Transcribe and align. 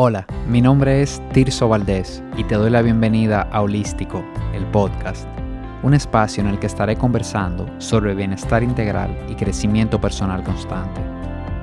Hola, 0.00 0.28
mi 0.46 0.60
nombre 0.60 1.02
es 1.02 1.20
Tirso 1.32 1.68
Valdés 1.68 2.22
y 2.36 2.44
te 2.44 2.54
doy 2.54 2.70
la 2.70 2.82
bienvenida 2.82 3.42
a 3.42 3.62
Holístico, 3.62 4.24
el 4.54 4.64
podcast, 4.66 5.26
un 5.82 5.92
espacio 5.92 6.40
en 6.40 6.48
el 6.48 6.60
que 6.60 6.68
estaré 6.68 6.94
conversando 6.94 7.68
sobre 7.80 8.14
bienestar 8.14 8.62
integral 8.62 9.10
y 9.28 9.34
crecimiento 9.34 10.00
personal 10.00 10.44
constante. 10.44 11.00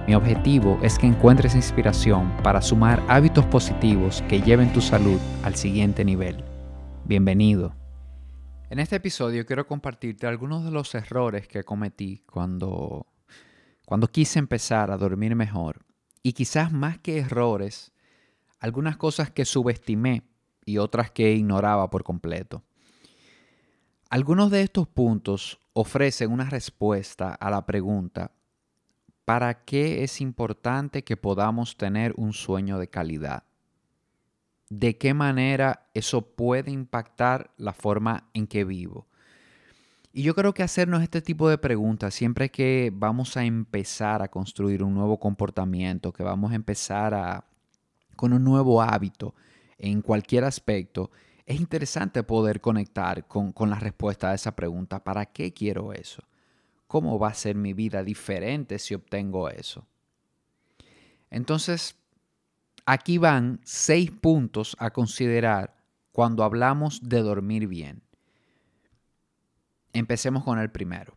Mi 0.05 0.15
objetivo 0.15 0.77
es 0.81 0.99
que 0.99 1.07
encuentres 1.07 1.55
inspiración 1.55 2.35
para 2.43 2.61
sumar 2.61 3.01
hábitos 3.07 3.45
positivos 3.45 4.21
que 4.27 4.41
lleven 4.41 4.73
tu 4.73 4.81
salud 4.81 5.17
al 5.43 5.55
siguiente 5.55 6.03
nivel. 6.03 6.43
Bienvenido. 7.05 7.73
En 8.69 8.79
este 8.79 8.97
episodio 8.97 9.45
quiero 9.45 9.65
compartirte 9.65 10.27
algunos 10.27 10.65
de 10.65 10.71
los 10.71 10.93
errores 10.93 11.47
que 11.47 11.63
cometí 11.63 12.25
cuando, 12.29 13.07
cuando 13.85 14.09
quise 14.09 14.39
empezar 14.39 14.91
a 14.91 14.97
dormir 14.97 15.37
mejor. 15.37 15.85
Y 16.21 16.33
quizás 16.33 16.73
más 16.73 16.97
que 16.97 17.19
errores, 17.19 17.93
algunas 18.65 18.97
cosas 18.97 19.29
que 19.29 19.45
subestimé 19.45 20.23
y 20.65 20.79
otras 20.79 21.11
que 21.11 21.33
ignoraba 21.33 21.91
por 21.91 22.03
completo. 22.03 22.63
Algunos 24.09 24.49
de 24.49 24.63
estos 24.63 24.87
puntos 24.87 25.59
ofrecen 25.73 26.31
una 26.31 26.49
respuesta 26.49 27.35
a 27.35 27.51
la 27.51 27.63
pregunta, 27.67 28.31
¿para 29.23 29.65
qué 29.65 30.03
es 30.03 30.19
importante 30.19 31.03
que 31.03 31.15
podamos 31.15 31.77
tener 31.77 32.15
un 32.17 32.33
sueño 32.33 32.79
de 32.79 32.87
calidad? 32.87 33.43
¿De 34.71 34.97
qué 34.97 35.13
manera 35.13 35.87
eso 35.93 36.23
puede 36.35 36.71
impactar 36.71 37.51
la 37.57 37.71
forma 37.71 38.31
en 38.33 38.47
que 38.47 38.63
vivo? 38.63 39.05
Y 40.11 40.23
yo 40.23 40.33
creo 40.33 40.55
que 40.55 40.63
hacernos 40.63 41.03
este 41.03 41.21
tipo 41.21 41.47
de 41.49 41.59
preguntas 41.59 42.15
siempre 42.15 42.49
que 42.49 42.91
vamos 42.91 43.37
a 43.37 43.45
empezar 43.45 44.23
a 44.23 44.27
construir 44.29 44.81
un 44.81 44.95
nuevo 44.95 45.19
comportamiento, 45.19 46.11
que 46.11 46.23
vamos 46.23 46.51
a 46.51 46.55
empezar 46.55 47.13
a 47.13 47.45
con 48.15 48.33
un 48.33 48.43
nuevo 48.43 48.81
hábito 48.81 49.35
en 49.77 50.01
cualquier 50.01 50.43
aspecto, 50.43 51.11
es 51.45 51.59
interesante 51.59 52.23
poder 52.23 52.59
conectar 52.59 53.27
con, 53.27 53.53
la 53.69 53.79
respuesta 53.79 54.31
a 54.31 54.33
esa 54.33 54.55
pregunta, 54.55 55.03
¿para 55.03 55.25
qué 55.27 55.53
quiero 55.53 55.93
eso? 55.93 56.23
¿Cómo 56.87 57.19
va 57.19 57.29
a 57.29 57.33
ser 57.33 57.55
mi 57.55 57.73
vida 57.73 58.03
diferente 58.03 58.79
si 58.79 58.95
obtengo 58.95 59.49
eso? 59.49 59.85
Entonces, 61.29 61.95
aquí 62.85 63.17
van 63.17 63.59
seis 63.63 64.09
puntos 64.11 64.75
a 64.79 64.91
considerar 64.91 65.75
cuando 66.11 66.43
hablamos 66.43 67.01
de 67.07 67.21
dormir 67.21 67.67
bien. 67.67 68.01
Empecemos 69.93 70.43
con 70.43 70.59
el 70.59 70.71
primero. 70.71 71.15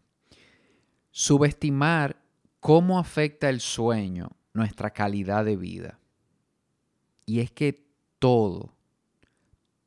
Subestimar 1.11 2.17
cómo 2.61 2.99
afecta 2.99 3.49
el 3.49 3.61
sueño 3.61 4.37
nuestra 4.53 4.91
calidad 4.91 5.45
de 5.45 5.57
vida. 5.57 5.99
Y 7.29 7.41
es 7.41 7.51
que 7.51 7.87
todo, 8.19 8.73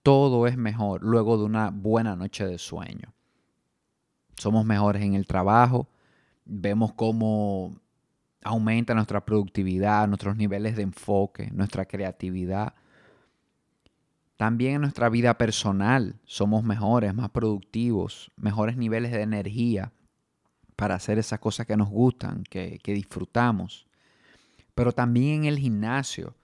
todo 0.04 0.46
es 0.46 0.58
mejor 0.58 1.02
luego 1.02 1.40
de 1.40 1.46
una 1.46 1.72
buena 1.72 2.16
noche 2.16 2.46
de 2.46 2.60
sueño. 2.60 3.16
Somos 4.38 4.64
mejores 4.64 5.02
en 5.02 5.16
el 5.16 5.26
trabajo, 5.26 5.90
vemos 6.46 6.94
cómo 6.94 7.76
aumenta 8.44 8.94
nuestra 8.94 9.26
productividad, 9.26 10.08
nuestros 10.08 10.38
niveles 10.38 10.76
de 10.76 10.84
enfoque, 10.84 11.50
nuestra 11.52 11.86
creatividad. 11.86 12.76
También 14.38 14.76
en 14.76 14.82
nuestra 14.82 15.10
vida 15.10 15.36
personal 15.40 16.20
somos 16.26 16.64
mejores, 16.64 17.16
más 17.16 17.32
productivos, 17.32 18.30
mejores 18.36 18.78
niveles 18.78 19.12
de 19.12 19.24
energía 19.24 19.92
para 20.76 20.94
hacer 20.94 21.18
esas 21.18 21.40
cosas 21.40 21.66
que 21.66 21.76
nos 21.76 21.90
gustan, 21.90 22.44
que, 22.44 22.78
que 22.84 22.94
disfrutamos. 22.94 23.88
Pero 24.76 24.92
también 24.92 25.40
en 25.40 25.46
el 25.46 25.58
gimnasio 25.58 26.36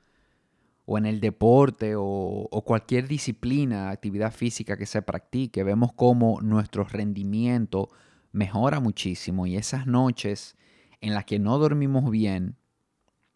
o 0.89 0.97
en 0.97 1.05
el 1.05 1.19
deporte 1.19 1.95
o, 1.97 2.63
cualquier 2.65 3.09
disciplina, 3.09 3.89
actividad 3.89 4.33
física 4.33 4.77
que 4.77 4.85
se 4.85 5.01
practique, 5.01 5.63
vemos 5.63 5.91
cómo 5.91 6.39
nuestro 6.41 6.85
rendimiento 6.85 7.89
mejora 8.31 8.79
muchísimo 8.79 9.45
y 9.45 9.57
esas 9.57 9.85
noches 9.85 10.55
en 11.01 11.13
las 11.13 11.25
que 11.25 11.39
no 11.39 11.57
dormimos 11.57 12.09
bien, 12.09 12.55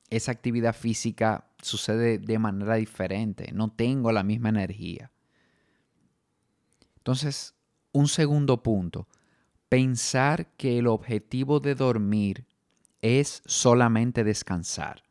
esa 0.10 0.32
actividad 0.32 0.74
física 0.74 1.50
sucede 1.62 2.20
de 2.20 2.40
manera 2.40 2.76
diferente, 2.76 3.52
no 3.52 3.70
tengo 3.70 4.14
la 4.14 4.24
misma 4.24 4.48
energía. 4.48 5.12
Entonces, 7.00 7.54
un 7.92 8.08
segundo 8.08 8.64
punto, 8.64 9.10
pensar 9.68 10.48
que 10.56 10.80
el 10.80 10.88
objetivo 10.88 11.60
de 11.60 11.76
dormir 11.76 12.46
es 13.02 13.42
solamente 13.46 14.24
descansar. 14.24 15.04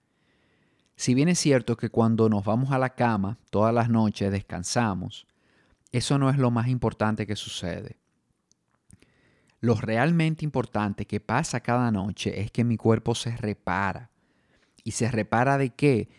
Si 1.00 1.14
bien 1.14 1.30
es 1.30 1.38
cierto 1.38 1.78
que 1.78 1.88
cuando 1.88 2.28
nos 2.28 2.44
vamos 2.44 2.72
a 2.72 2.78
la 2.78 2.90
cama 2.90 3.38
todas 3.48 3.72
las 3.72 3.88
noches 3.88 4.30
descansamos, 4.30 5.26
eso 5.92 6.18
no 6.18 6.28
es 6.28 6.36
lo 6.36 6.50
más 6.50 6.68
importante 6.68 7.26
que 7.26 7.36
sucede. 7.36 7.96
Lo 9.60 9.76
realmente 9.76 10.44
importante 10.44 11.06
que 11.06 11.18
pasa 11.18 11.60
cada 11.60 11.90
noche 11.90 12.42
es 12.42 12.50
que 12.50 12.64
mi 12.64 12.76
cuerpo 12.76 13.14
se 13.14 13.34
repara. 13.34 14.10
¿Y 14.84 14.90
se 14.90 15.10
repara 15.10 15.56
de 15.56 15.70
qué? 15.70 16.10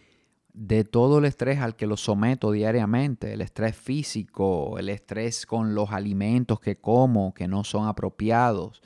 De 0.51 0.83
todo 0.83 1.19
el 1.19 1.25
estrés 1.25 1.59
al 1.59 1.75
que 1.75 1.85
lo 1.85 1.95
someto 1.95 2.51
diariamente, 2.51 3.33
el 3.33 3.41
estrés 3.41 3.75
físico, 3.75 4.79
el 4.79 4.89
estrés 4.89 5.45
con 5.45 5.75
los 5.75 5.91
alimentos 5.91 6.59
que 6.59 6.77
como 6.77 7.35
que 7.35 7.47
no 7.47 7.63
son 7.65 7.87
apropiados, 7.87 8.81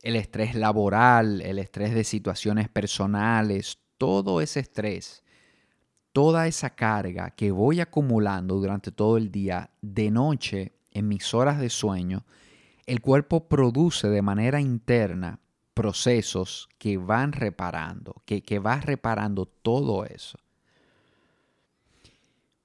el 0.00 0.16
estrés 0.16 0.54
laboral, 0.54 1.42
el 1.42 1.58
estrés 1.58 1.92
de 1.92 2.04
situaciones 2.04 2.70
personales, 2.70 3.78
todo 3.98 4.40
ese 4.40 4.60
estrés, 4.60 5.22
toda 6.12 6.46
esa 6.46 6.70
carga 6.70 7.30
que 7.30 7.50
voy 7.50 7.80
acumulando 7.80 8.56
durante 8.56 8.90
todo 8.90 9.16
el 9.16 9.30
día, 9.30 9.70
de 9.82 10.10
noche, 10.10 10.72
en 10.92 11.08
mis 11.08 11.34
horas 11.34 11.58
de 11.60 11.68
sueño, 11.68 12.24
el 12.86 13.00
cuerpo 13.00 13.48
produce 13.48 14.08
de 14.08 14.22
manera 14.22 14.60
interna 14.60 15.40
procesos 15.74 16.68
que 16.78 16.96
van 16.96 17.32
reparando, 17.32 18.22
que, 18.24 18.42
que 18.42 18.58
va 18.58 18.80
reparando 18.80 19.46
todo 19.46 20.04
eso. 20.04 20.38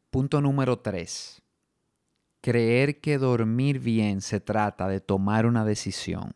Punto 0.09 0.41
número 0.41 0.79
3. 0.79 1.41
Creer 2.41 3.01
que 3.01 3.17
dormir 3.17 3.79
bien 3.79 4.21
se 4.21 4.39
trata 4.39 4.87
de 4.87 4.99
tomar 4.99 5.45
una 5.45 5.65
decisión 5.65 6.31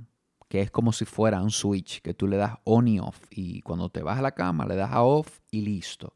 que 0.48 0.62
es 0.62 0.72
como 0.72 0.94
si 0.94 1.06
fuera 1.06 1.42
un 1.42 1.52
switch 1.52 2.02
que 2.02 2.14
tú 2.14 2.28
le 2.28 2.38
das 2.38 2.58
on 2.64 2.88
y 2.88 3.00
off 3.00 3.20
y 3.30 3.62
cuando 3.62 3.90
te 3.90 4.02
vas 4.02 4.20
a 4.20 4.22
la 4.22 4.32
cama 4.32 4.66
le 4.66 4.76
das 4.76 4.92
a 4.92 5.04
off 5.04 5.40
y 5.52 5.62
listo. 5.62 6.14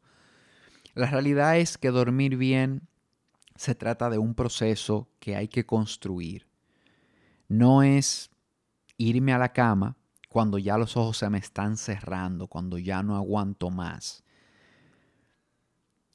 La 0.94 1.06
realidad 1.06 1.58
es 1.58 1.78
que 1.78 1.90
dormir 1.90 2.36
bien 2.36 2.88
se 3.56 3.74
trata 3.74 4.10
de 4.10 4.18
un 4.18 4.34
proceso 4.34 5.08
que 5.20 5.36
hay 5.36 5.48
que 5.48 5.66
construir. 5.66 6.46
No 7.48 7.82
es 7.82 8.30
irme 8.96 9.32
a 9.32 9.38
la 9.38 9.52
cama 9.52 9.96
cuando 10.28 10.58
ya 10.58 10.78
los 10.78 10.96
ojos 10.96 11.18
se 11.18 11.28
me 11.28 11.38
están 11.38 11.76
cerrando, 11.76 12.46
cuando 12.46 12.78
ya 12.78 13.02
no 13.02 13.16
aguanto 13.16 13.70
más. 13.70 14.24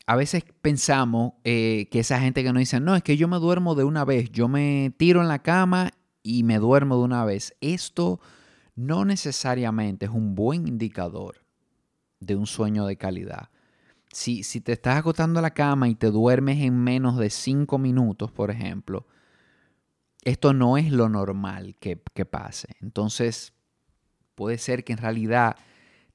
A 0.08 0.16
veces 0.16 0.44
pensamos 0.62 1.34
eh, 1.44 1.88
que 1.92 2.00
esa 2.00 2.20
gente 2.20 2.44
que 2.44 2.52
nos 2.52 2.62
dice, 2.62 2.80
no, 2.80 2.96
es 2.96 3.04
que 3.04 3.18
yo 3.18 3.28
me 3.28 3.38
duermo 3.38 3.76
de 3.76 3.84
una 3.84 4.06
vez, 4.06 4.32
yo 4.32 4.48
me 4.48 4.94
tiro 4.98 5.22
en 5.22 5.28
la 5.28 5.40
cama 5.40 5.92
y 6.28 6.44
me 6.44 6.60
duermo 6.60 6.98
de 6.98 7.04
una 7.04 7.24
vez. 7.24 7.56
Esto 7.62 8.20
no 8.76 9.06
necesariamente 9.06 10.06
es 10.06 10.12
un 10.12 10.36
buen 10.36 10.68
indicador 10.68 11.38
de 12.20 12.36
un 12.36 12.46
sueño 12.46 12.86
de 12.86 12.98
calidad. 12.98 13.50
Si, 14.12 14.44
si 14.44 14.60
te 14.60 14.74
estás 14.74 14.98
acostando 14.98 15.40
a 15.40 15.42
la 15.42 15.54
cama 15.54 15.88
y 15.88 15.96
te 15.96 16.12
duermes 16.12 16.62
en 16.62 16.78
menos 16.84 17.18
de 17.18 17.30
cinco 17.30 17.78
minutos, 17.78 18.32
por 18.32 18.52
ejemplo, 18.52 19.08
esto 20.24 20.54
no 20.54 20.78
es 20.78 20.92
lo 20.92 21.08
normal 21.08 21.76
que, 21.80 22.02
que 22.14 22.26
pase. 22.26 22.76
Entonces, 22.82 23.54
puede 24.36 24.58
ser 24.58 24.84
que 24.84 24.94
en 24.94 25.00
realidad 25.00 25.56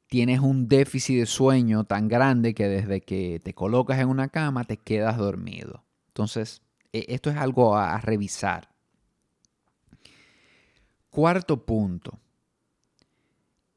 tienes 0.08 0.40
un 0.40 0.68
déficit 0.68 1.20
de 1.20 1.26
sueño 1.26 1.84
tan 1.84 2.08
grande 2.08 2.52
que 2.52 2.68
desde 2.68 3.00
que 3.00 3.40
te 3.42 3.54
colocas 3.54 3.98
en 3.98 4.08
una 4.08 4.28
cama 4.28 4.64
te 4.64 4.76
quedas 4.76 5.16
dormido. 5.16 5.84
Entonces, 6.08 6.60
e, 6.92 7.06
esto 7.08 7.30
es 7.30 7.36
algo 7.36 7.76
a 7.76 7.98
revisar. 7.98 8.71
Cuarto 11.12 11.66
punto, 11.66 12.18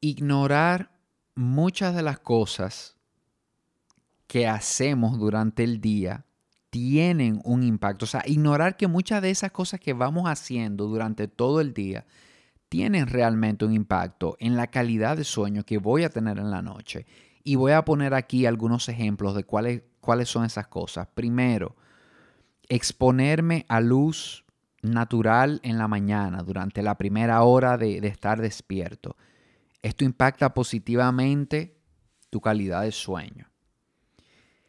ignorar 0.00 0.90
muchas 1.34 1.94
de 1.94 2.00
las 2.00 2.18
cosas 2.18 2.96
que 4.26 4.48
hacemos 4.48 5.18
durante 5.18 5.62
el 5.62 5.82
día 5.82 6.24
tienen 6.70 7.42
un 7.44 7.62
impacto. 7.62 8.06
O 8.06 8.08
sea, 8.08 8.22
ignorar 8.24 8.78
que 8.78 8.86
muchas 8.86 9.20
de 9.20 9.28
esas 9.28 9.52
cosas 9.52 9.80
que 9.80 9.92
vamos 9.92 10.30
haciendo 10.30 10.86
durante 10.86 11.28
todo 11.28 11.60
el 11.60 11.74
día 11.74 12.06
tienen 12.70 13.06
realmente 13.06 13.66
un 13.66 13.74
impacto 13.74 14.38
en 14.40 14.56
la 14.56 14.68
calidad 14.68 15.18
de 15.18 15.24
sueño 15.24 15.62
que 15.62 15.76
voy 15.76 16.04
a 16.04 16.08
tener 16.08 16.38
en 16.38 16.50
la 16.50 16.62
noche. 16.62 17.04
Y 17.44 17.56
voy 17.56 17.72
a 17.72 17.84
poner 17.84 18.14
aquí 18.14 18.46
algunos 18.46 18.88
ejemplos 18.88 19.34
de 19.34 19.44
cuáles, 19.44 19.82
cuáles 20.00 20.30
son 20.30 20.46
esas 20.46 20.68
cosas. 20.68 21.06
Primero, 21.12 21.76
exponerme 22.70 23.66
a 23.68 23.82
luz 23.82 24.45
natural 24.90 25.60
en 25.62 25.78
la 25.78 25.88
mañana, 25.88 26.42
durante 26.42 26.82
la 26.82 26.96
primera 26.96 27.42
hora 27.42 27.76
de, 27.76 27.98
estar 28.06 28.40
despierto. 28.40 29.16
Esto 29.82 30.04
impacta 30.04 30.54
positivamente 30.54 31.76
tu 32.30 32.40
calidad 32.40 32.82
de 32.82 32.92
sueño. 32.92 33.50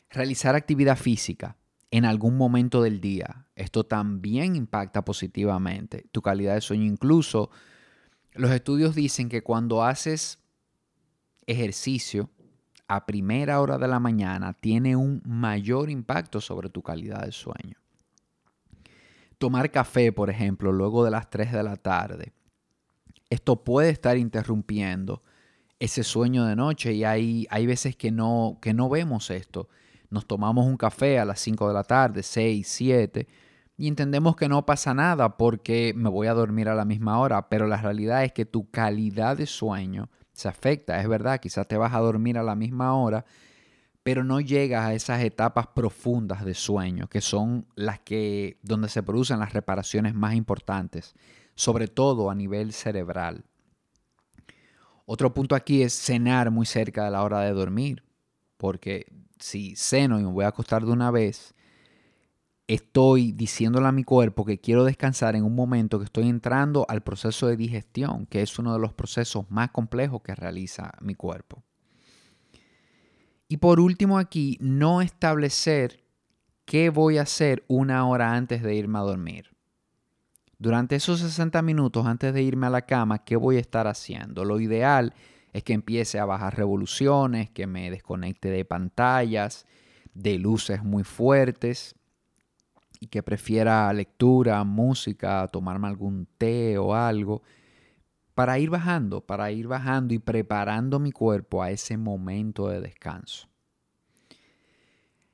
Realizar 0.10 0.56
actividad 0.56 0.98
física 0.98 1.58
en 1.92 2.06
algún 2.06 2.38
momento 2.38 2.82
del 2.82 3.02
día. 3.02 3.48
Esto 3.56 3.86
también 3.86 4.56
impacta 4.56 5.04
positivamente 5.04 6.06
tu 6.12 6.22
calidad 6.22 6.56
de 6.56 6.62
sueño. 6.62 6.86
Incluso 6.86 7.50
los 8.34 8.52
estudios 8.52 8.96
dicen 8.96 9.30
que 9.30 9.42
cuando 9.42 9.84
haces 9.84 10.40
ejercicio 11.46 12.30
a 12.88 13.06
primera 13.06 13.60
hora 13.60 13.78
de 13.78 13.88
la 13.88 14.00
mañana 14.00 14.54
tiene 14.54 14.96
un 14.96 15.22
mayor 15.26 15.90
impacto 15.90 16.40
sobre 16.40 16.70
tu 16.70 16.82
calidad 16.82 17.26
de 17.26 17.32
sueño. 17.32 17.78
Tomar 19.38 19.72
café, 19.72 20.12
por 20.12 20.30
ejemplo, 20.30 20.72
luego 20.72 21.04
de 21.04 21.12
las 21.12 21.30
3 21.30 21.52
de 21.52 21.64
la 21.64 21.76
tarde. 21.76 22.34
Esto 23.30 23.64
puede 23.64 23.90
estar 23.90 24.18
interrumpiendo 24.18 25.22
ese 25.80 26.04
sueño 26.04 26.46
de 26.46 26.56
noche 26.56 26.94
y 26.94 27.04
hay, 27.04 27.46
hay 27.50 27.66
veces 27.68 27.96
que 27.96 28.12
no, 28.12 28.58
que 28.62 28.74
no 28.74 28.90
vemos 28.90 29.30
esto. 29.30 29.70
Nos 30.10 30.26
tomamos 30.26 30.66
un 30.66 30.78
café 30.78 31.20
a 31.20 31.26
las 31.26 31.40
5 31.40 31.68
de 31.68 31.74
la 31.74 31.84
tarde, 31.84 32.24
6, 32.24 32.68
7 32.68 33.28
y 33.78 33.88
entendemos 33.88 34.36
que 34.36 34.50
no 34.50 34.66
pasa 34.66 34.96
nada 34.96 35.38
porque 35.38 35.94
me 35.96 36.10
voy 36.10 36.26
a 36.26 36.34
dormir 36.34 36.68
a 36.68 36.74
la 36.74 36.84
misma 36.84 37.20
hora, 37.20 37.48
pero 37.48 37.68
la 37.68 37.78
realidad 37.78 38.24
es 38.24 38.34
que 38.34 38.46
tu 38.46 38.72
calidad 38.72 39.38
de 39.38 39.46
sueño 39.46 40.10
se 40.34 40.48
afecta. 40.48 41.00
Es 41.00 41.08
verdad, 41.08 41.40
quizás 41.40 41.68
te 41.68 41.78
vas 41.78 41.94
a 41.94 42.00
dormir 42.00 42.40
a 42.40 42.44
la 42.44 42.56
misma 42.56 42.96
hora, 42.96 43.24
pero 44.08 44.24
no 44.24 44.40
llegas 44.40 44.86
a 44.86 44.94
esas 44.94 45.22
etapas 45.22 45.68
profundas 45.68 46.46
de 46.46 46.54
sueño, 46.54 47.10
que 47.10 47.20
son 47.20 47.68
las 47.76 48.00
que 48.00 48.58
donde 48.62 48.88
se 48.88 49.04
producen 49.04 49.38
las 49.38 49.52
reparaciones 49.52 50.14
más 50.14 50.34
importantes, 50.34 51.14
sobre 51.56 51.90
todo 51.90 52.30
a 52.30 52.34
nivel 52.34 52.72
cerebral. 52.72 53.44
Otro 55.06 55.34
punto 55.34 55.56
aquí 55.56 55.82
es 55.82 55.92
cenar 55.92 56.52
muy 56.52 56.66
cerca 56.66 57.04
de 57.04 57.12
la 57.12 57.22
hora 57.22 57.42
de 57.42 57.52
dormir, 57.52 58.06
porque 58.56 59.08
si 59.40 59.76
ceno 59.76 60.22
y 60.22 60.24
me 60.24 60.32
voy 60.32 60.46
a 60.46 60.50
acostar 60.56 60.86
de 60.86 60.92
una 60.94 61.12
vez, 61.12 61.54
estoy 62.66 63.34
diciéndole 63.34 63.88
a 63.88 63.92
mi 63.92 64.06
cuerpo 64.06 64.46
que 64.46 64.62
quiero 64.62 64.86
descansar 64.86 65.36
en 65.36 65.44
un 65.44 65.54
momento 65.54 66.00
que 66.00 66.06
estoy 66.06 66.30
entrando 66.30 66.86
al 66.88 67.04
proceso 67.04 67.48
de 67.48 67.58
digestión, 67.58 68.26
que 68.26 68.42
es 68.42 68.58
uno 68.58 68.72
de 68.72 68.80
los 68.80 68.94
procesos 68.94 69.52
más 69.52 69.72
complejos 69.72 70.22
que 70.22 70.34
realiza 70.34 70.94
mi 71.02 71.14
cuerpo. 71.14 71.67
Y 73.48 73.58
por 73.58 73.80
último 73.80 74.18
aquí, 74.18 74.58
no 74.60 75.02
establecer 75.02 76.04
qué 76.66 76.90
voy 76.90 77.18
a 77.18 77.22
hacer 77.24 77.64
una 77.68 78.08
hora 78.08 78.34
antes 78.34 78.62
de 78.62 78.76
irme 78.76 79.00
a 79.00 79.04
dormir. 79.04 79.52
Durante 80.60 80.96
esos 80.96 81.20
60 81.20 81.62
minutos 81.62 82.06
antes 82.06 82.34
de 82.34 82.42
irme 82.42 82.68
a 82.68 82.72
la 82.72 82.82
cama, 82.82 83.24
¿qué 83.24 83.36
voy 83.36 83.58
a 83.58 83.62
estar 83.62 83.88
haciendo? 83.88 84.44
Lo 84.44 84.60
ideal 84.60 85.14
es 85.54 85.64
que 85.64 85.74
empiece 85.74 86.20
a 86.20 86.26
bajar 86.26 86.58
revoluciones, 86.58 87.50
que 87.50 87.68
me 87.68 87.90
desconecte 87.90 88.50
de 88.50 88.66
pantallas, 88.66 89.66
de 90.14 90.40
luces 90.40 90.84
muy 90.84 91.04
fuertes, 91.04 91.96
y 93.00 93.08
que 93.08 93.24
prefiera 93.24 93.94
lectura, 93.94 94.64
música, 94.64 95.48
tomarme 95.48 95.88
algún 95.88 96.28
té 96.38 96.78
o 96.78 96.96
algo, 96.96 97.44
para 98.38 98.60
ir 98.60 98.70
bajando, 98.70 99.22
para 99.22 99.50
ir 99.50 99.66
bajando 99.66 100.14
y 100.14 100.20
preparando 100.20 101.00
mi 101.00 101.12
cuerpo 101.12 101.64
a 101.64 101.72
ese 101.72 101.98
momento 101.98 102.70
de 102.70 102.82
descanso. 102.82 103.50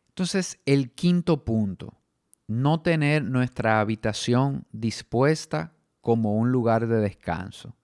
Entonces, 0.08 0.62
el 0.66 0.94
quinto 0.94 1.44
punto, 1.44 2.00
no 2.48 2.82
tener 2.82 3.26
nuestra 3.26 3.82
habitación 3.82 4.66
dispuesta 4.72 5.74
como 6.00 6.38
un 6.38 6.54
lugar 6.54 6.88
de 6.88 7.02
descanso. 7.02 7.76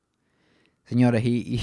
Señores, 0.85 1.25
y, 1.25 1.59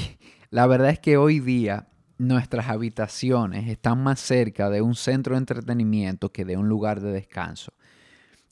la 0.51 0.67
verdad 0.67 0.91
es 0.91 0.99
que 0.99 1.17
hoy 1.17 1.41
día 1.41 1.89
nuestras 2.19 2.69
habitaciones 2.69 3.71
están 3.71 4.03
más 4.03 4.21
cerca 4.21 4.69
de 4.69 4.83
un 4.83 4.95
centro 4.95 5.35
de 5.35 5.39
entretenimiento 5.39 6.31
que 6.31 6.45
de 6.45 6.59
un 6.59 6.69
lugar 6.69 7.01
de 7.01 7.11
descanso. 7.11 7.73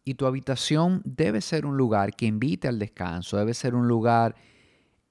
Y 0.03 0.15
tu 0.15 0.25
habitación 0.25 1.03
debe 1.05 1.43
ser 1.43 1.67
un 1.67 1.77
lugar 1.77 2.17
que 2.17 2.25
invite 2.25 2.69
al 2.69 2.79
descanso, 2.79 3.37
debe 3.37 3.53
ser 3.53 3.75
un 3.75 3.87
lugar 3.87 4.35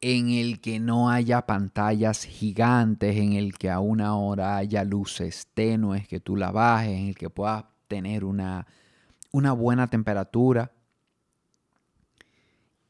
en 0.05 0.31
el 0.31 0.59
que 0.59 0.81
no 0.81 1.09
haya 1.09 1.45
pantallas 1.45 2.25
gigantes, 2.25 3.15
en 3.15 3.31
el 3.31 3.57
que 3.57 3.69
a 3.69 3.79
una 3.79 4.17
hora 4.17 4.57
haya 4.57 4.83
luces 4.83 5.47
tenues, 5.53 6.09
que 6.09 6.19
tú 6.19 6.35
la 6.35 6.51
bajes, 6.51 6.89
en 6.89 7.07
el 7.07 7.15
que 7.15 7.29
puedas 7.29 7.63
tener 7.87 8.25
una, 8.25 8.67
una 9.31 9.53
buena 9.53 9.89
temperatura. 9.89 10.73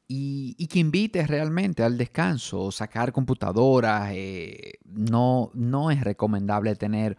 Y, 0.07 0.65
que 0.67 0.79
invites 0.79 1.27
realmente 1.27 1.83
al 1.83 1.99
descanso, 1.99 2.71
sacar 2.71 3.11
computadoras. 3.11 4.11
Eh, 4.13 4.79
no, 4.83 5.51
no 5.53 5.91
es 5.91 6.03
recomendable 6.03 6.75
tener 6.75 7.15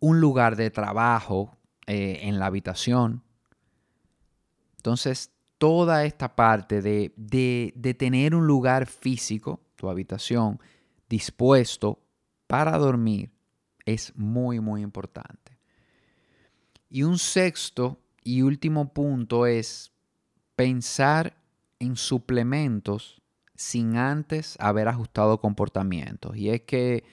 un 0.00 0.20
lugar 0.20 0.56
de 0.56 0.70
trabajo 0.70 1.56
eh, 1.86 2.20
en 2.24 2.38
la 2.38 2.44
habitación. 2.44 3.22
Entonces, 4.76 5.30
toda 5.60 6.06
esta 6.06 6.34
parte 6.34 6.80
de, 6.80 7.12
de, 7.18 7.94
tener 7.94 8.34
un 8.34 8.46
lugar 8.46 8.86
físico, 8.86 9.60
tu 9.76 9.90
habitación, 9.90 10.58
dispuesto 11.06 11.98
para 12.46 12.78
dormir, 12.78 13.30
es 13.84 14.16
muy, 14.16 14.58
muy 14.58 14.80
importante. 14.80 15.58
Y 16.88 17.02
un 17.02 17.18
sexto 17.18 18.00
y 18.24 18.40
último 18.40 18.94
punto 18.94 19.44
es 19.44 19.92
pensar 20.56 21.36
en 21.78 21.94
suplementos 21.94 23.20
sin 23.54 23.98
antes 23.98 24.56
haber 24.60 24.88
ajustado 24.88 25.42
comportamientos. 25.42 26.38
Y 26.38 26.48
es 26.48 26.62
que 26.62 27.04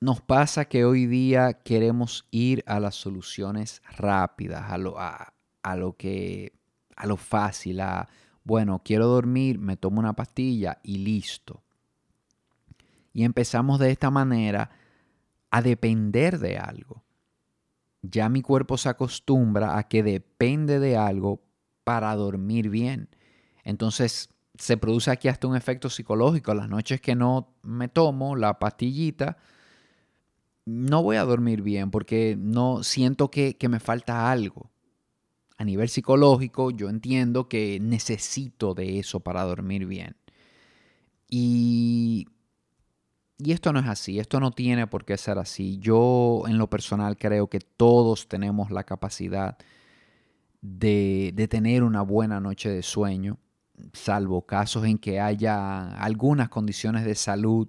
nos 0.00 0.22
pasa 0.22 0.64
que 0.64 0.86
hoy 0.86 1.04
día 1.04 1.52
queremos 1.52 2.26
ir 2.30 2.64
a 2.66 2.80
las 2.80 2.94
soluciones 2.94 3.82
rápidas, 3.98 4.72
a, 4.72 4.78
lo, 4.78 4.98
a, 4.98 5.31
a 5.62 5.76
lo 5.76 5.96
que, 5.96 6.52
a 6.96 7.06
lo 7.06 7.16
fácil, 7.16 7.80
a, 7.80 8.08
bueno, 8.44 8.82
quiero 8.84 9.06
dormir, 9.06 9.58
me 9.58 9.76
tomo 9.76 10.00
una 10.00 10.14
pastilla 10.14 10.80
y 10.82 10.98
listo. 10.98 11.62
Y 13.12 13.24
empezamos 13.24 13.78
de 13.78 13.90
esta 13.90 14.10
manera 14.10 14.70
a 15.50 15.62
depender 15.62 16.38
de 16.38 16.58
algo. 16.58 17.04
Ya 18.02 18.28
mi 18.28 18.42
cuerpo 18.42 18.78
se 18.78 18.88
acostumbra 18.88 19.78
a 19.78 19.88
que 19.88 20.02
depende 20.02 20.80
de 20.80 20.96
algo 20.96 21.42
para 21.84 22.14
dormir 22.16 22.68
bien. 22.68 23.08
Entonces 23.62 24.30
se 24.58 24.76
produce 24.76 25.10
aquí 25.10 25.28
hasta 25.28 25.46
un 25.46 25.56
efecto 25.56 25.88
psicológico. 25.88 26.54
Las 26.54 26.68
noches 26.68 27.00
que 27.00 27.14
no 27.14 27.54
me 27.62 27.88
tomo 27.88 28.34
la 28.34 28.58
pastillita, 28.58 29.36
no 30.64 31.02
voy 31.02 31.16
a 31.16 31.24
dormir 31.24 31.62
bien 31.62 31.90
porque 31.90 32.36
no 32.38 32.82
siento 32.82 33.30
que, 33.30 33.56
que 33.56 33.68
me 33.68 33.78
falta 33.78 34.32
algo 34.32 34.71
a 35.58 35.64
nivel 35.64 35.88
psicológico, 35.88 36.70
yo 36.70 36.88
entiendo 36.88 37.48
que 37.48 37.78
necesito 37.80 38.74
de 38.74 38.98
eso 38.98 39.20
para 39.20 39.42
dormir 39.44 39.86
bien. 39.86 40.16
Y, 41.28 42.26
y 43.38 43.52
esto 43.52 43.72
no 43.72 43.80
es 43.80 43.86
así, 43.86 44.18
esto 44.18 44.40
no 44.40 44.50
tiene 44.50 44.86
por 44.86 45.04
qué 45.04 45.16
ser 45.16 45.38
así. 45.38 45.78
Yo 45.78 46.42
en 46.46 46.58
lo 46.58 46.68
personal 46.68 47.16
creo 47.16 47.48
que 47.48 47.60
todos 47.60 48.28
tenemos 48.28 48.70
la 48.70 48.84
capacidad 48.84 49.56
de, 50.60 51.32
de 51.34 51.48
tener 51.48 51.82
una 51.82 52.02
buena 52.02 52.40
noche 52.40 52.68
de 52.68 52.82
sueño, 52.82 53.38
salvo 53.92 54.46
casos 54.46 54.84
en 54.84 54.98
que 54.98 55.20
haya 55.20 55.94
algunas 55.96 56.48
condiciones 56.48 57.04
de 57.04 57.14
salud 57.14 57.68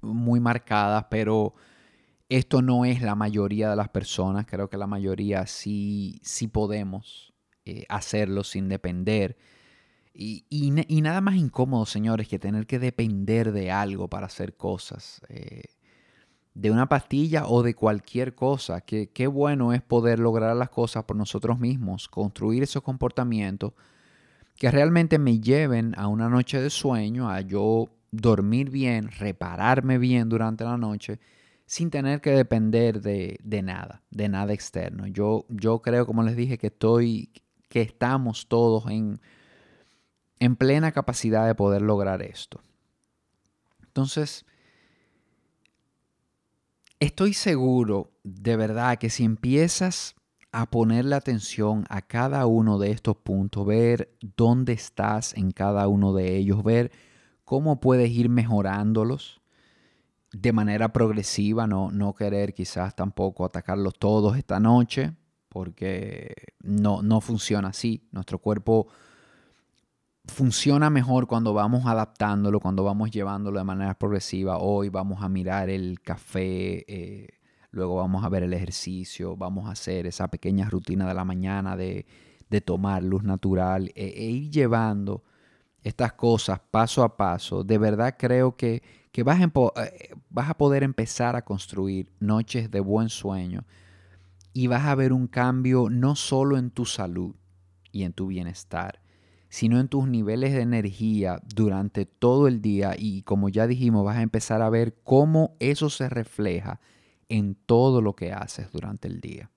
muy 0.00 0.40
marcadas, 0.40 1.06
pero 1.10 1.54
esto 2.36 2.62
no 2.62 2.84
es 2.84 3.02
la 3.02 3.14
mayoría 3.14 3.70
de 3.70 3.76
las 3.76 3.88
personas, 3.88 4.46
creo 4.46 4.68
que 4.68 4.76
la 4.76 4.86
mayoría 4.86 5.46
sí, 5.46 6.20
sí 6.22 6.48
podemos 6.48 7.32
eh, 7.64 7.84
hacerlo 7.88 8.44
sin 8.44 8.68
depender. 8.68 9.36
Y, 10.14 10.70
nada 11.02 11.20
más 11.20 11.36
incómodo, 11.36 11.86
señores, 11.86 12.28
que 12.28 12.38
tener 12.38 12.66
que 12.66 12.78
depender 12.78 13.52
de 13.52 13.70
algo 13.70 14.08
para 14.08 14.26
hacer 14.26 14.56
cosas. 14.56 15.22
Eh, 15.28 15.62
de 16.54 16.70
una 16.70 16.86
pastilla 16.88 17.46
o 17.46 17.62
de 17.62 17.74
cualquier 17.74 18.34
cosa. 18.34 18.82
Que, 18.82 19.08
qué 19.08 19.26
bueno 19.26 19.72
es 19.72 19.82
poder 19.82 20.18
lograr 20.18 20.54
las 20.54 20.70
cosas 20.70 21.04
por 21.04 21.16
nosotros 21.16 21.58
mismos, 21.58 22.08
construir 22.08 22.62
esos 22.62 22.82
comportamientos 22.82 23.72
que 24.56 24.70
realmente 24.70 25.18
me 25.18 25.40
lleven 25.40 25.94
a 25.96 26.08
una 26.08 26.28
noche 26.28 26.60
de 26.60 26.70
sueño, 26.70 27.30
a 27.30 27.40
yo 27.40 27.88
dormir 28.10 28.70
bien, 28.70 29.10
repararme 29.10 29.98
bien 29.98 30.28
durante 30.28 30.64
la 30.64 30.76
noche 30.76 31.18
sin 31.72 31.88
tener 31.88 32.20
que 32.20 32.32
depender 32.32 33.00
de, 33.00 33.62
nada, 33.64 34.02
de 34.10 34.28
nada 34.28 34.52
externo. 34.52 35.06
Yo, 35.06 35.46
yo 35.48 35.80
creo, 35.80 36.04
como 36.04 36.22
les 36.22 36.36
dije, 36.36 36.58
que 36.58 36.66
estoy, 36.66 37.30
que 37.70 37.80
estamos 37.80 38.46
todos 38.46 38.90
en, 38.90 39.22
en 40.38 40.56
plena 40.56 40.92
capacidad 40.92 41.46
de 41.46 41.54
poder 41.54 41.80
lograr 41.80 42.20
esto. 42.20 42.60
Entonces, 43.86 44.44
estoy 47.00 47.32
seguro 47.32 48.10
de 48.22 48.54
verdad 48.56 48.98
que 48.98 49.08
si 49.08 49.24
empiezas 49.24 50.14
a 50.50 50.68
ponerle 50.68 51.14
atención 51.14 51.86
a 51.88 52.02
cada 52.02 52.44
uno 52.44 52.78
de 52.78 52.90
estos 52.90 53.16
puntos, 53.16 53.64
ver 53.64 54.14
dónde 54.36 54.74
estás 54.74 55.34
en 55.38 55.52
cada 55.52 55.88
uno 55.88 56.12
de 56.12 56.36
ellos, 56.36 56.62
ver 56.62 56.92
cómo 57.46 57.80
puedes 57.80 58.10
ir 58.10 58.28
mejorándolos, 58.28 59.41
de 60.32 60.52
manera 60.52 60.92
progresiva, 60.92 61.66
no, 61.66 61.90
no 61.90 62.14
querer 62.14 62.54
quizás 62.54 62.96
tampoco 62.96 63.44
atacarlos 63.44 63.94
todos 63.98 64.36
esta 64.36 64.58
noche, 64.58 65.14
porque 65.48 66.34
no, 66.62 67.02
no 67.02 67.20
funciona 67.20 67.68
así. 67.68 68.08
Nuestro 68.12 68.38
cuerpo 68.38 68.88
funciona 70.24 70.88
mejor 70.88 71.26
cuando 71.26 71.52
vamos 71.52 71.86
adaptándolo, 71.86 72.60
cuando 72.60 72.84
vamos 72.84 73.10
llevándolo 73.10 73.58
de 73.58 73.64
manera 73.64 73.94
progresiva. 73.94 74.58
Hoy 74.58 74.88
vamos 74.88 75.22
a 75.22 75.28
mirar 75.28 75.68
el 75.68 76.00
café, 76.00 76.84
eh, 76.88 77.28
luego 77.70 77.96
vamos 77.96 78.24
a 78.24 78.30
ver 78.30 78.44
el 78.44 78.54
ejercicio, 78.54 79.36
vamos 79.36 79.68
a 79.68 79.72
hacer 79.72 80.06
esa 80.06 80.28
pequeña 80.28 80.68
rutina 80.70 81.06
de 81.06 81.14
la 81.14 81.24
mañana 81.24 81.76
de, 81.76 82.06
tomar 82.66 83.02
luz 83.02 83.22
natural 83.22 83.90
e, 83.94 84.08
e, 84.08 84.24
ir 84.24 84.50
llevando 84.50 85.24
estas 85.82 86.12
cosas 86.12 86.60
paso 86.70 87.02
a 87.02 87.16
paso. 87.16 87.64
De 87.64 87.78
verdad 87.78 88.16
creo 88.18 88.56
que, 88.56 88.82
vas, 89.24 89.40
a, 89.40 89.44
eh, 89.84 90.10
vas 90.30 90.50
a 90.50 90.54
poder 90.54 90.82
empezar 90.82 91.36
a 91.36 91.44
construir 91.44 92.10
noches 92.20 92.70
de 92.70 92.80
buen 92.80 93.08
sueño 93.08 93.64
y 94.52 94.66
vas 94.66 94.84
a 94.84 94.94
ver 94.94 95.12
un 95.12 95.26
cambio 95.26 95.88
no 95.90 96.14
solo 96.14 96.58
en 96.58 96.70
tu 96.70 96.84
salud 96.84 97.34
y 97.90 98.04
en 98.04 98.12
tu 98.12 98.28
bienestar, 98.28 99.00
sino 99.48 99.80
en 99.80 99.88
tus 99.88 100.08
niveles 100.08 100.52
de 100.52 100.62
energía 100.62 101.40
durante 101.54 102.06
todo 102.06 102.48
el 102.48 102.62
día 102.62 102.94
y 102.96 103.22
como 103.22 103.48
ya 103.48 103.66
dijimos, 103.66 104.04
vas 104.04 104.16
a 104.16 104.22
empezar 104.22 104.62
a 104.62 104.70
ver 104.70 104.96
cómo 105.04 105.56
eso 105.58 105.90
se 105.90 106.08
refleja 106.08 106.80
en 107.28 107.54
todo 107.54 108.02
lo 108.02 108.14
que 108.14 108.32
haces 108.32 108.70
durante 108.70 109.08
el 109.08 109.20
día. 109.20 109.50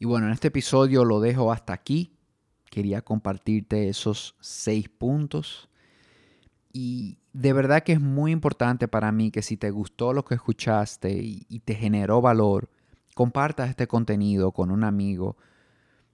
Y 0.00 0.06
bueno, 0.06 0.26
en 0.26 0.32
este 0.32 0.48
episodio 0.48 1.04
lo 1.04 1.20
dejo 1.20 1.52
hasta 1.52 1.72
aquí. 1.72 2.17
Quería 2.70 3.02
compartirte 3.02 3.88
esos 3.88 4.36
seis 4.40 4.88
puntos. 4.88 5.68
Y 6.72 7.18
de 7.32 7.52
verdad 7.52 7.82
que 7.82 7.92
es 7.92 8.00
muy 8.00 8.32
importante 8.32 8.88
para 8.88 9.12
mí 9.12 9.30
que 9.30 9.42
si 9.42 9.56
te 9.56 9.70
gustó 9.70 10.12
lo 10.12 10.24
que 10.24 10.34
escuchaste 10.34 11.12
y, 11.12 11.60
te 11.64 11.74
generó 11.74 12.20
valor, 12.20 12.68
compartas 13.14 13.70
este 13.70 13.86
contenido 13.86 14.52
con 14.52 14.70
un 14.70 14.84
amigo 14.84 15.36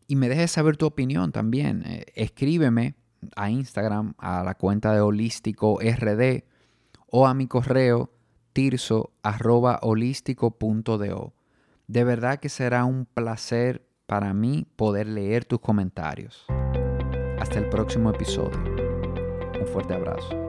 y 0.07 0.17
me 0.17 0.29
dejes 0.29 0.51
saber 0.51 0.77
tu 0.77 0.87
opinión 0.87 1.33
también. 1.33 1.83
Eh, 1.87 2.05
escríbeme 2.15 2.95
a 3.37 3.51
Instagram, 3.51 4.15
a 4.19 4.43
la 4.45 4.55
cuenta 4.55 4.93
de 4.93 5.01
Holístico 5.01 5.79
RD 5.81 6.45
o 7.11 7.27
a 7.27 7.35
mi 7.35 7.47
correo 7.47 8.11
tirso 8.53 9.13
De 11.87 12.05
verdad 12.05 12.39
que 12.39 12.49
será 12.49 12.85
un 12.85 13.07
placer 13.07 13.87
para 14.07 14.35
mí 14.35 14.67
poder 14.77 15.07
leer 15.07 15.45
tus 15.45 15.61
comentarios. 15.61 16.45
Hasta 17.39 17.59
el 17.59 17.69
próximo 17.69 18.11
episodio. 18.11 18.63
Un 19.61 19.67
fuerte 19.67 19.95
abrazo. 19.95 20.44